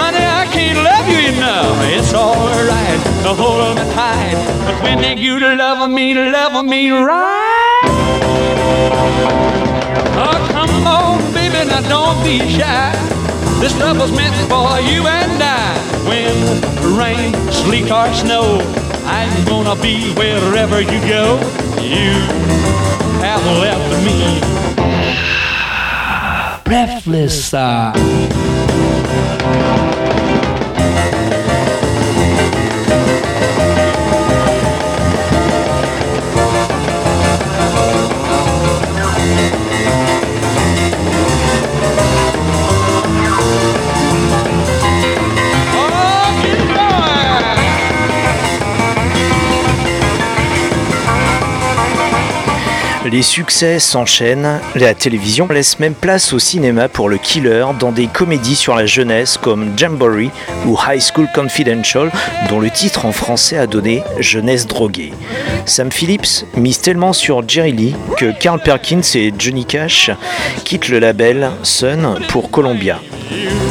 [0.00, 1.76] Honey, I can't love you enough.
[1.92, 4.36] It's alright to hold me tight.
[4.64, 7.88] But when you to love me, love me right.
[10.24, 12.92] Oh, come on, baby, now don't be shy.
[13.60, 15.76] This love was meant for you and I.
[16.08, 16.34] When
[16.96, 18.60] rain, sleet, or snow,
[19.04, 21.36] I'm gonna be wherever you go.
[21.80, 22.12] You
[23.20, 24.61] have left me
[26.64, 27.54] breathless.
[27.54, 29.01] Uh.
[53.12, 58.06] Les succès s'enchaînent, la télévision laisse même place au cinéma pour le killer dans des
[58.06, 60.30] comédies sur la jeunesse comme Jamboree
[60.66, 62.10] ou High School Confidential,
[62.48, 65.12] dont le titre en français a donné Jeunesse droguée.
[65.66, 70.10] Sam Phillips mise tellement sur Jerry Lee que Carl Perkins et Johnny Cash
[70.64, 72.98] quittent le label Sun pour Columbia.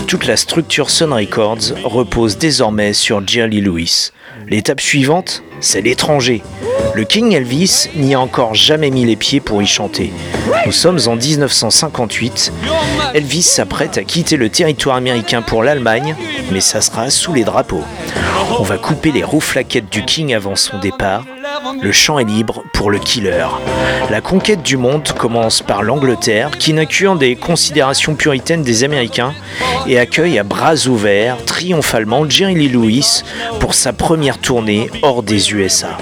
[0.06, 4.12] Toute la structure Sun Records repose désormais sur Jerry Lee Lewis.
[4.52, 6.44] L'étape suivante, c'est l'étranger.
[6.94, 10.12] Le King Elvis n'y a encore jamais mis les pieds pour y chanter.
[10.66, 12.52] Nous sommes en 1958.
[13.14, 16.18] Elvis s'apprête à quitter le territoire américain pour l'Allemagne,
[16.52, 17.86] mais ça sera sous les drapeaux.
[18.60, 21.24] On va couper les rouflaquettes du King avant son départ.
[21.82, 23.46] Le champ est libre pour le killer.
[24.10, 29.34] La conquête du monde commence par l'Angleterre, qui n'incluant des considérations puritaines des Américains
[29.88, 33.24] et accueille à bras ouverts triomphalement Jerry Lee Lewis
[33.60, 35.98] pour sa première tournée hors des USA.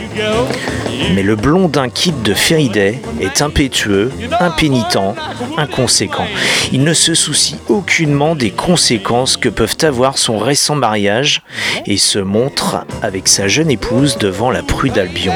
[1.13, 5.15] Mais le blondin kid de Feriday est impétueux, impénitent,
[5.57, 6.27] inconséquent.
[6.71, 11.41] Il ne se soucie aucunement des conséquences que peuvent avoir son récent mariage
[11.85, 15.33] et se montre avec sa jeune épouse devant la prude Albion.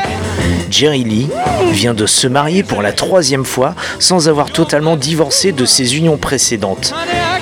[0.69, 1.29] Jerry Lee
[1.71, 6.17] vient de se marier pour la troisième fois sans avoir totalement divorcé de ses unions
[6.17, 6.93] précédentes.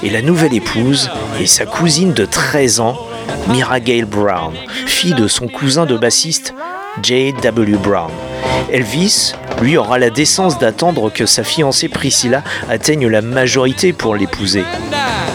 [0.04, 1.10] Et la nouvelle épouse
[1.40, 2.98] est sa cousine de 13 ans,
[3.50, 4.54] Mira Gale Brown,
[4.86, 6.54] fille de son cousin de bassiste
[7.02, 7.78] J.W.
[7.78, 8.12] Brown.
[8.72, 14.64] Elvis, lui, aura la décence d'attendre que sa fiancée Priscilla atteigne la majorité pour l'épouser.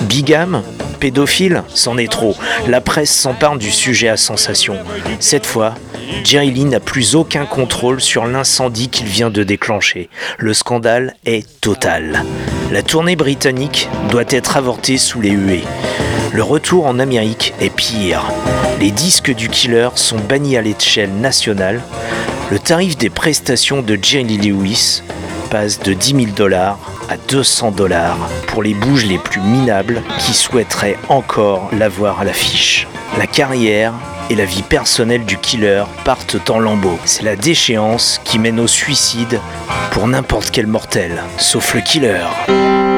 [0.02, 0.62] Bigame,
[1.00, 2.36] pédophile, c'en est trop.
[2.68, 4.76] La presse s'empare du sujet à sensation.
[5.18, 5.74] Cette fois,
[6.24, 10.08] Jerry Lee n'a plus aucun contrôle sur l'incendie qu'il vient de déclencher.
[10.38, 12.24] Le scandale est total.
[12.70, 15.64] La tournée britannique doit être avortée sous les huées.
[16.32, 18.30] Le retour en Amérique est pire.
[18.80, 21.82] Les disques du killer sont bannis à l'échelle nationale.
[22.50, 25.02] Le tarif des prestations de Jerry Lewis
[25.50, 28.18] passe de 10 000 dollars à 200 dollars
[28.48, 32.86] pour les bouges les plus minables qui souhaiteraient encore l'avoir à l'affiche.
[33.18, 33.94] La carrière
[34.28, 36.98] et la vie personnelle du killer partent en lambeaux.
[37.04, 39.40] C'est la déchéance qui mène au suicide
[39.92, 42.95] pour n'importe quel mortel, sauf le killer.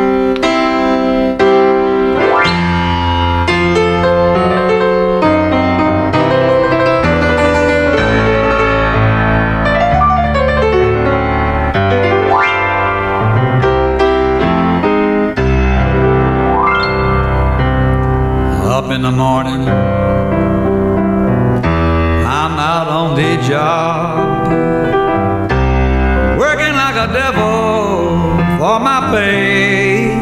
[26.38, 30.18] Working like a devil for my pay.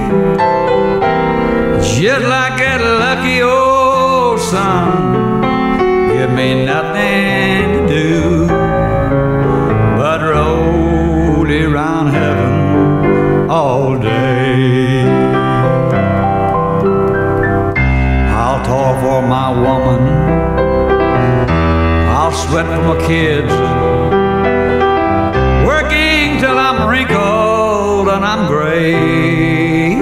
[1.80, 5.40] Just like that lucky old sun,
[6.12, 6.95] give me nothing
[22.26, 23.52] I'll sweat for my kids.
[25.64, 29.94] Working till I'm wrinkled and I'm gray.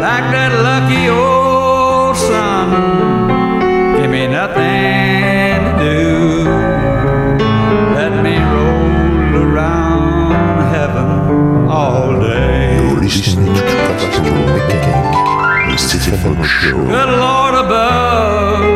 [0.00, 4.00] Like that lucky old sun.
[4.00, 6.48] Give me nothing to do.
[8.00, 12.76] Let me roll around heaven all day.
[12.80, 16.76] You're listening to Pastor Mechanic, the Stephen Show.
[16.86, 18.75] Good Lord above,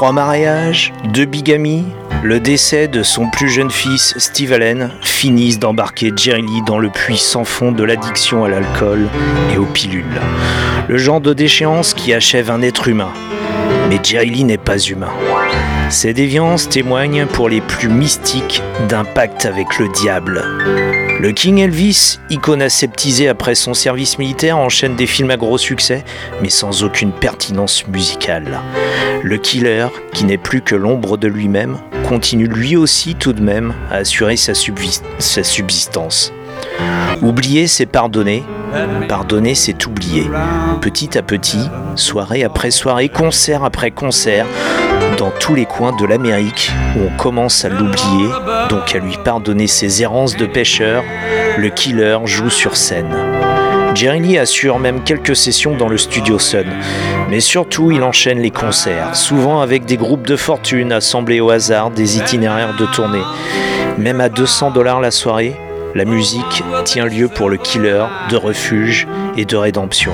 [0.00, 1.84] Trois mariages, deux bigamies,
[2.22, 6.88] le décès de son plus jeune fils Steve Allen finissent d'embarquer Jerry Lee dans le
[6.88, 9.08] puits sans fond de l'addiction à l'alcool
[9.52, 10.06] et aux pilules.
[10.88, 13.12] Le genre de déchéance qui achève un être humain.
[13.90, 15.12] Mais Jerry Lee n'est pas humain.
[15.90, 21.09] Ses déviances témoignent pour les plus mystiques d'un pacte avec le diable.
[21.20, 26.02] Le King Elvis, icône aseptisée après son service militaire, enchaîne des films à gros succès,
[26.40, 28.58] mais sans aucune pertinence musicale.
[29.22, 31.76] Le killer, qui n'est plus que l'ombre de lui-même,
[32.08, 34.54] continue lui aussi tout de même à assurer sa,
[35.18, 36.32] sa subsistance.
[37.20, 38.42] Oublier, c'est pardonner.
[39.06, 40.30] Pardonner, c'est oublier.
[40.80, 44.46] Petit à petit, soirée après soirée, concert après concert,
[45.20, 48.30] dans tous les coins de l'Amérique où on commence à l'oublier,
[48.70, 51.04] donc à lui pardonner ses errances de pêcheur,
[51.58, 53.14] le killer joue sur scène.
[53.94, 56.64] Jerry Lee assure même quelques sessions dans le studio Sun,
[57.28, 61.90] mais surtout il enchaîne les concerts, souvent avec des groupes de fortune assemblés au hasard
[61.90, 63.24] des itinéraires de tournée.
[63.98, 65.54] Même à 200 dollars la soirée,
[65.94, 69.06] la musique tient lieu pour le killer de refuge
[69.36, 70.12] et de rédemption.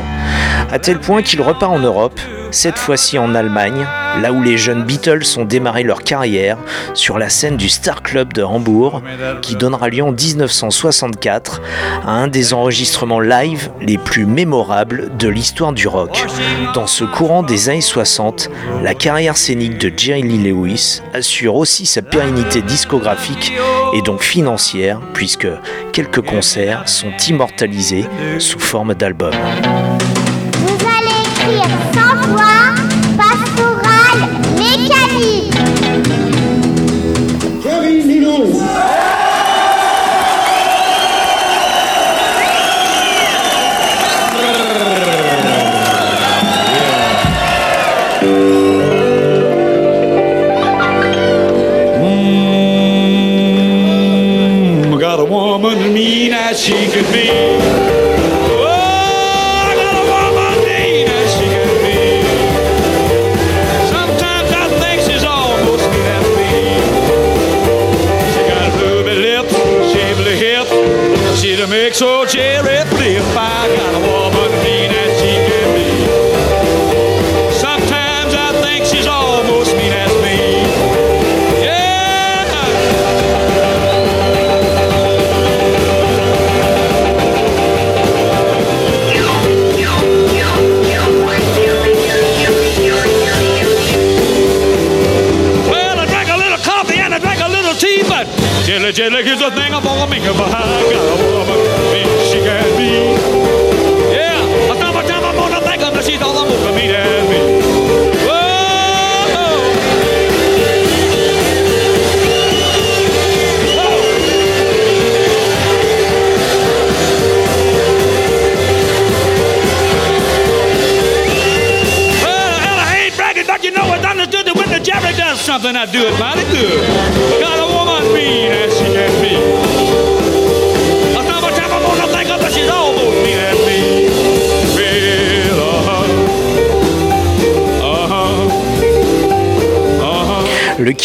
[0.72, 2.18] À tel point qu'il repart en Europe,
[2.50, 3.86] cette fois-ci en Allemagne,
[4.20, 6.56] là où les jeunes Beatles ont démarré leur carrière
[6.94, 9.02] sur la scène du Star Club de Hambourg,
[9.42, 11.60] qui donnera lieu en 1964
[12.06, 16.26] à un des enregistrements live les plus mémorables de l'histoire du rock.
[16.74, 18.50] Dans ce courant des années 60,
[18.82, 23.52] la carrière scénique de Jerry Lee Lewis assure aussi sa pérennité discographique
[23.94, 25.48] et donc financière, puisque
[25.92, 28.06] quelques concerts sont immortalisés
[28.38, 29.34] sous forme d'albums.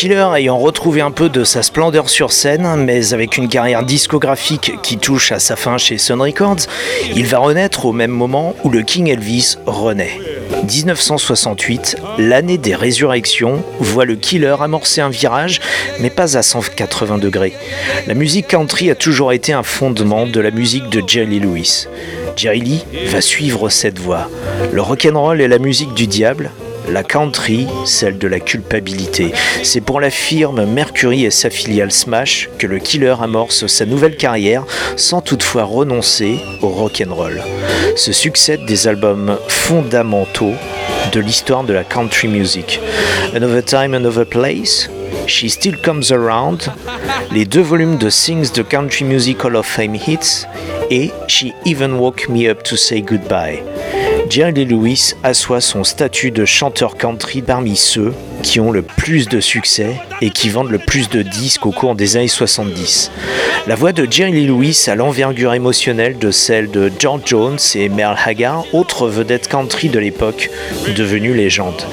[0.02, 4.72] Killer ayant retrouvé un peu de sa splendeur sur scène, mais avec une carrière discographique
[4.82, 6.62] qui touche à sa fin chez Sun Records,
[7.16, 10.18] il va renaître au même moment où le King Elvis renaît.
[10.64, 15.62] 1968, l'année des résurrections, voit le killer amorcer un virage,
[15.99, 17.54] mais pas à 180 degrés.
[18.08, 21.86] La musique country a toujours été un fondement de la musique de Jerry Lewis.
[22.36, 24.32] Jerry Lee va suivre cette voie.
[24.72, 26.49] Le rock'n'roll est la musique du diable,
[26.92, 29.32] la country, celle de la culpabilité.
[29.64, 34.18] C'est pour la firme Mercury et sa filiale Smash que le killer amorce sa nouvelle
[34.18, 34.66] carrière
[34.98, 37.42] sans toutefois renoncer au rock'n'roll.
[37.96, 40.54] Se succèdent des albums fondamentaux
[41.12, 42.80] de l'histoire de la country music.
[43.34, 44.89] Another Time, Another Place,
[45.28, 46.72] She Still Comes Around,
[47.32, 50.46] les deux volumes de Sings the Country Music Hall of Fame Hits
[50.89, 53.64] et She Even Woke Me Up to Say Goodbye.
[54.32, 58.14] Jerry Lee Lewis assoit son statut de chanteur country parmi ceux
[58.44, 61.96] qui ont le plus de succès et qui vendent le plus de disques au cours
[61.96, 63.12] des années 70.
[63.68, 67.90] La voix de Jerry Lee Lewis a l'envergure émotionnelle de celle de George Jones et
[67.90, 70.50] Merle Haggard, autres vedettes country de l'époque,
[70.96, 71.84] devenues légendes.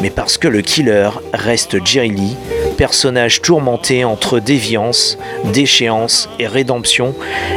[0.00, 2.36] Mais parce que le killer reste Jerry Lee,
[2.72, 5.18] personnage tourmenté entre déviance,
[5.52, 7.14] déchéance et rédemption,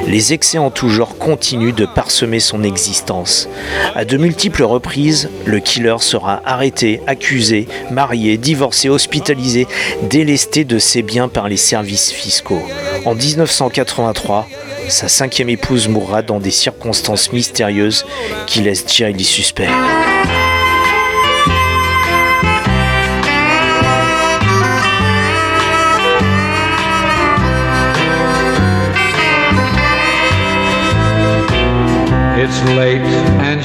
[0.08, 3.50] les excès en tout genre continuent de parsemer son existence.
[3.96, 9.68] À de multiples reprises, le killer sera arrêté, accusé, marié, divorcé, hospitalisé,
[10.04, 12.62] délesté de ses biens par les services fiscaux.
[13.06, 14.48] En 1983,
[14.90, 18.06] sa cinquième épouse mourra dans des circonstances mystérieuses
[18.46, 19.70] qui laissent Jerry suspect.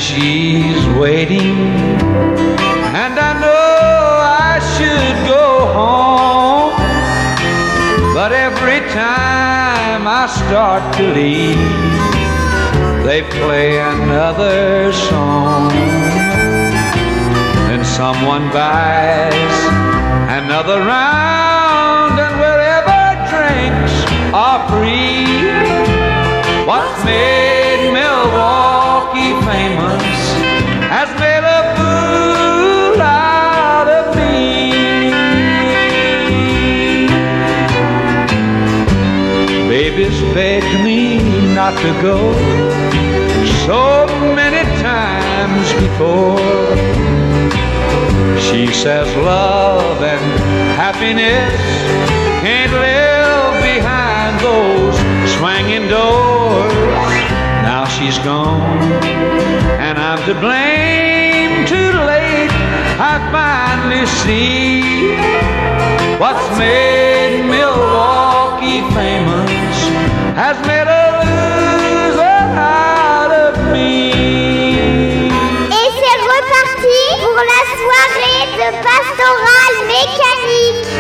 [0.01, 1.57] She's waiting,
[3.03, 4.01] and I know
[4.49, 5.47] I should go
[5.77, 6.73] home.
[8.15, 11.61] But every time I start to leave,
[13.05, 15.69] they play another song.
[17.69, 19.57] Then someone buys
[20.41, 23.01] another round, and wherever
[23.33, 23.95] drinks
[24.33, 25.29] are free,
[26.67, 28.60] what made Milwaukee
[40.35, 41.19] begged me
[41.55, 42.33] not to go
[43.67, 46.39] so many times before.
[48.39, 50.23] She says love and
[50.77, 51.53] happiness
[52.43, 54.97] can't live behind those
[55.35, 56.73] swinging doors.
[57.67, 58.63] Now she's gone,
[59.81, 61.67] and I'm to blame.
[61.67, 62.51] Too late,
[62.99, 65.17] I finally see
[66.19, 74.13] what's made Milwaukee famous has made a loser out of me.
[75.69, 80.91] Et c'est reparti pour la soirée de pastoral mécanique.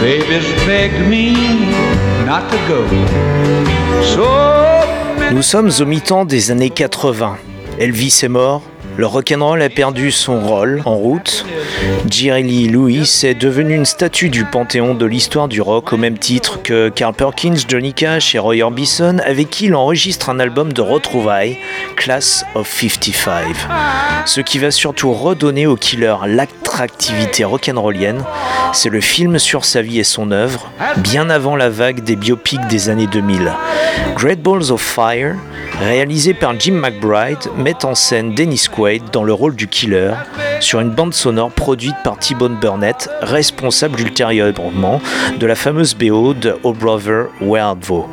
[0.00, 1.34] Baby's begged me
[2.24, 2.84] not to go.
[4.02, 4.26] So
[5.32, 7.36] Nous sommes au mi-temps des années 80.
[7.78, 8.62] Elvis est mort,
[8.96, 11.44] le rock'n'roll a perdu son rôle en route.
[12.10, 16.18] Jerry Lee Lewis est devenu une statue du panthéon de l'histoire du rock au même
[16.18, 20.72] titre que Carl Perkins, Johnny Cash et Roy Orbison, avec qui il enregistre un album
[20.72, 21.58] de retrouvailles,
[21.96, 23.44] Class of 55.
[24.24, 28.22] Ce qui va surtout redonner au killer l'acte attractivité rock'n'rollienne,
[28.74, 32.66] c'est le film sur sa vie et son œuvre, bien avant la vague des biopics
[32.66, 33.50] des années 2000.
[34.14, 35.36] Great Balls of Fire,
[35.80, 40.12] réalisé par Jim McBride, met en scène Dennis Quaid dans le rôle du killer
[40.60, 45.00] sur une bande sonore produite par T-Bone Burnett, responsable ultérieurement
[45.38, 48.06] de la fameuse BO de Oh Brother Where Art Thou.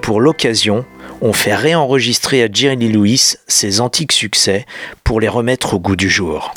[0.00, 0.84] Pour l'occasion,
[1.20, 4.64] on fait réenregistrer à Jerry Lee Lewis ses antiques succès
[5.04, 6.52] pour les remettre au goût du jour.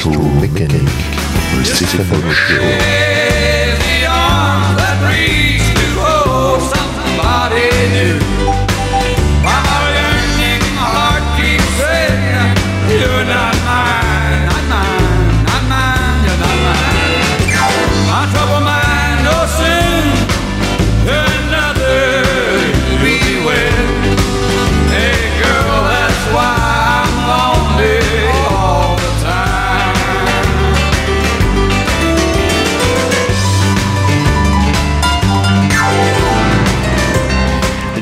[0.00, 0.88] To Pasto Mechanic,
[1.58, 2.99] le Stéphane Show.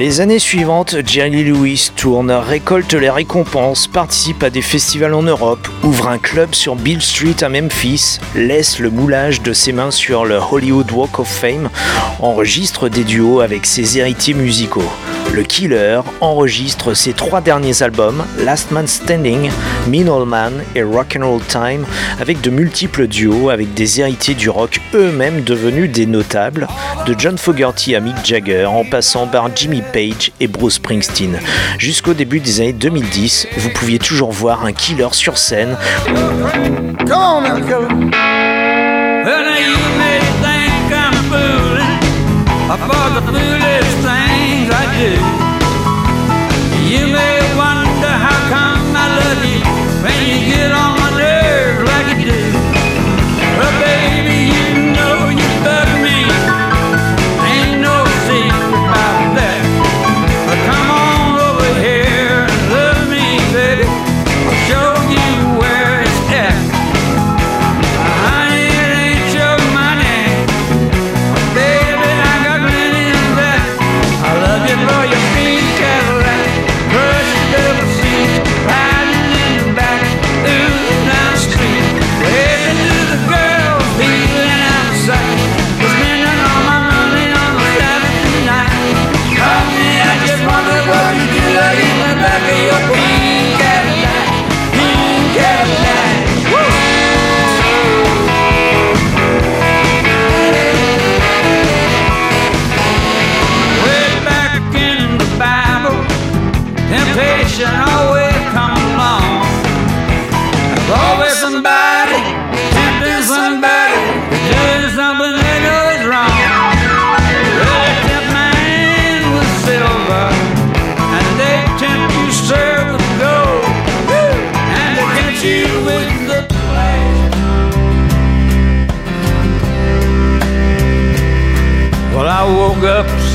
[0.09, 5.69] Les années suivantes, Jerry Lewis tourne, récolte les récompenses, participe à des festivals en Europe,
[5.83, 10.25] ouvre un club sur Bill Street à Memphis, laisse le moulage de ses mains sur
[10.25, 11.69] le Hollywood Walk of Fame,
[12.21, 14.91] enregistre des duos avec ses héritiers musicaux.
[15.35, 19.51] Le Killer enregistre ses trois derniers albums, Last Man Standing,
[19.87, 21.85] Mean Old Man et Rock'n'Roll Time,
[22.20, 26.66] avec de multiples duos avec des héritiers du rock eux-mêmes devenus des notables,
[27.07, 31.39] de John Fogerty à Mick Jagger, en passant par Jimmy Page et Bruce Springsteen.
[31.79, 35.76] Jusqu'au début des années 2010, vous pouviez toujours voir un Killer sur scène
[44.69, 45.11] things I do.
[45.11, 45.38] You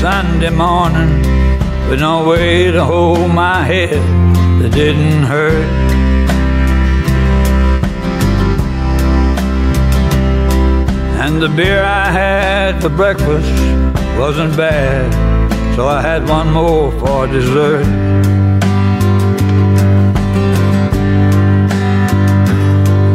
[0.04, 1.22] Sunday morning
[1.88, 4.02] with no way to hold my head
[4.60, 5.64] that didn't hurt.
[11.24, 13.48] And the beer I had for breakfast
[14.18, 15.10] wasn't bad,
[15.74, 17.84] so I had one more for dessert.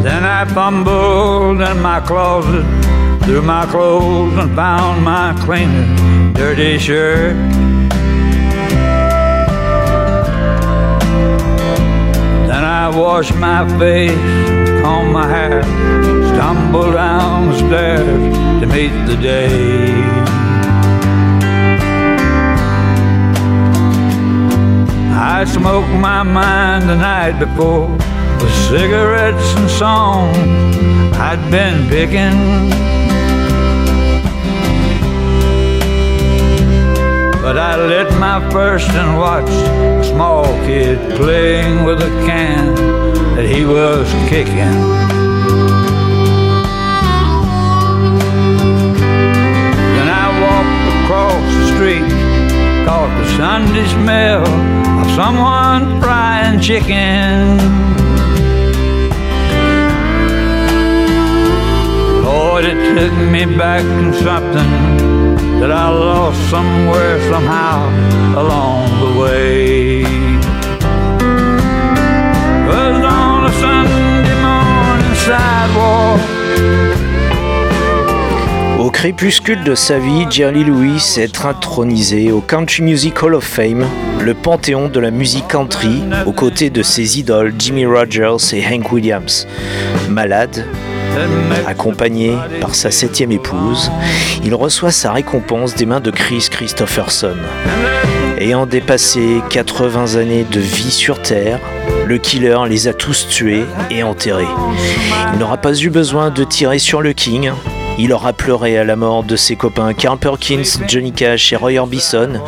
[0.02, 2.79] Then I fumbled in my closet
[3.30, 7.36] through my clothes and found my cleanest dirty shirt.
[12.50, 14.18] Then I washed my face,
[14.82, 15.62] combed my hair,
[16.34, 19.94] stumbled down the stairs to meet the day.
[25.14, 27.90] I smoked my mind the night before
[28.42, 30.36] with cigarettes and songs
[31.16, 32.99] I'd been picking.
[37.50, 42.76] But I lit my first and watched a small kid playing with a can
[43.36, 44.78] that he was kicking.
[49.96, 54.46] Then I walked across the street, caught the Sunday smell
[55.02, 57.58] of someone frying chicken.
[62.24, 65.19] Lord, it took me back to something
[78.80, 83.86] Au crépuscule de sa vie, Jerry Lewis est intronisé au Country Music Hall of Fame,
[84.22, 88.92] le panthéon de la musique country, aux côtés de ses idoles Jimmy Rogers et Hank
[88.94, 89.46] Williams.
[90.10, 90.66] Malade,
[91.66, 93.92] Accompagné par sa septième épouse,
[94.44, 97.36] il reçoit sa récompense des mains de Chris Christopherson.
[98.40, 101.60] Ayant dépassé 80 années de vie sur Terre,
[102.06, 104.48] le killer les a tous tués et enterrés.
[105.34, 107.52] Il n'aura pas eu besoin de tirer sur le King,
[108.00, 111.78] il aura pleuré à la mort de ses copains Carl Perkins, Johnny Cash et Roy
[111.78, 112.42] Orbison.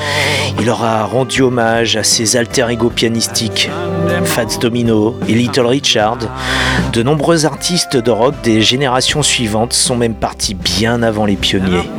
[0.62, 3.70] Il aura rendu hommage à ses alter ego pianistiques,
[4.24, 6.20] Fats Domino et Little Richard.
[6.94, 11.90] De nombreux artistes de rock des générations suivantes sont même partis bien avant les pionniers.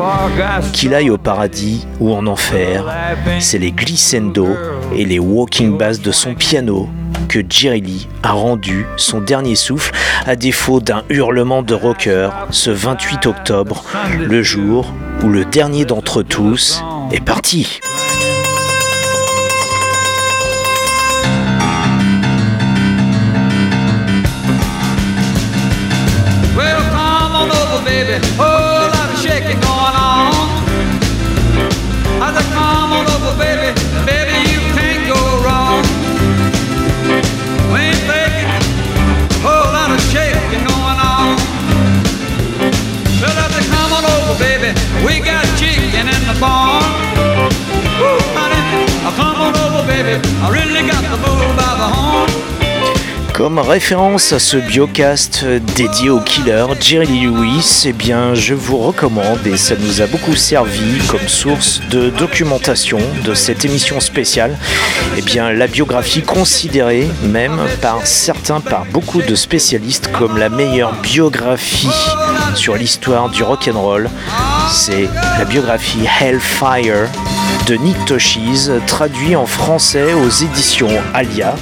[0.72, 2.86] Qu'il aille au paradis ou en enfer,
[3.38, 4.48] c'est les glissando
[4.96, 6.88] et les walking bass de son piano
[7.28, 9.92] que Jerry Lee a rendu son dernier souffle
[10.26, 13.84] à défaut d'un hurlement de rocker ce 28 octobre,
[14.18, 17.80] le jour où le dernier d'entre tous est parti.
[53.42, 59.44] Comme référence à ce biocast dédié au killer Jerry Lewis, eh bien, je vous recommande,
[59.44, 64.56] et ça nous a beaucoup servi comme source de documentation de cette émission spéciale,
[65.18, 70.94] eh bien, la biographie considérée même par certains, par beaucoup de spécialistes, comme la meilleure
[71.02, 71.88] biographie
[72.54, 74.08] sur l'histoire du rock'n'roll.
[74.70, 77.08] C'est la biographie Hellfire
[77.66, 81.54] de Nick Toshiz, traduit en français aux éditions Alia,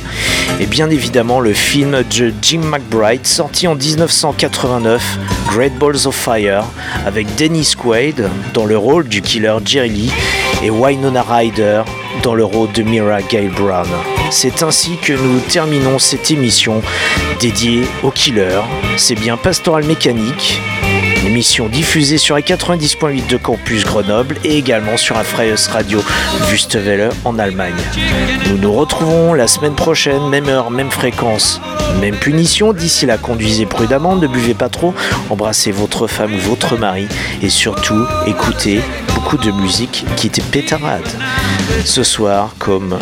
[0.58, 5.18] et bien évidemment le film de Jim McBride, sorti en 1989,
[5.52, 6.64] Great Balls of Fire,
[7.06, 10.12] avec Dennis Quaid dans le rôle du killer Jerry Lee
[10.64, 11.82] et Winona Ryder
[12.24, 13.86] dans le rôle de Mira Gale Brown.
[14.32, 16.82] C'est ainsi que nous terminons cette émission
[17.38, 18.62] dédiée au killer.
[18.96, 20.60] C'est bien Pastoral Mécanique,
[21.30, 26.02] émission diffusée sur les 90.8 de Campus Grenoble et également sur la Freies Radio
[26.50, 27.72] Wüstewelle en Allemagne.
[28.48, 31.60] Nous nous retrouvons la semaine prochaine, même heure, même fréquence,
[32.00, 32.72] même punition.
[32.72, 34.92] D'ici là, conduisez prudemment, ne buvez pas trop,
[35.30, 37.06] embrassez votre femme ou votre mari
[37.42, 38.80] et surtout écoutez
[39.14, 41.06] beaucoup de musique qui était pétarade.
[41.84, 42.98] Ce soir, comme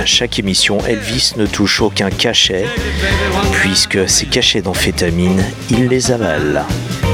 [0.00, 2.64] à chaque émission, Elvis ne touche aucun cachet
[3.52, 6.64] puisque ces cachets d'amphétamine, il les avale.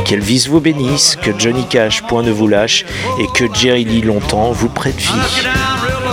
[0.04, 2.84] Qu'Elvis vous bénisse, que Johnny Cash point ne vous lâche
[3.18, 5.12] et que Jerry Lee longtemps vous prête vie.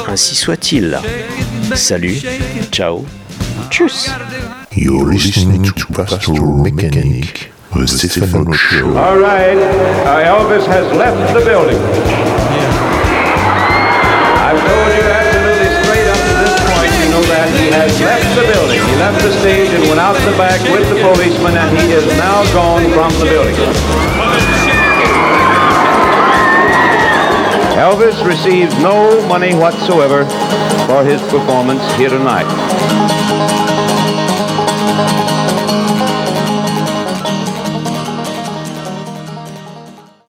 [0.07, 0.99] Ainsi soit-il.
[1.75, 2.21] Salut,
[2.71, 3.05] ciao,
[3.69, 4.09] tchuss.
[4.75, 8.95] You're listening to Pastoral Mechanic, the Stefano Show.
[8.97, 11.77] All right, uh, Elvis has left the building.
[14.41, 15.08] I've told you
[17.19, 18.79] point, that he has left the building.
[18.79, 22.05] He left the stage and went out the back with the policeman, and he is
[22.17, 23.55] now gone from the building.
[27.75, 30.25] Elvis receives no money whatsoever
[30.87, 32.47] for his performance here tonight.